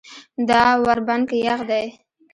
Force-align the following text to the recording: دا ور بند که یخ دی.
دا 0.49 0.63
ور 0.83 0.99
بند 1.07 1.23
که 1.29 1.35
یخ 1.45 1.59
دی. 1.69 1.85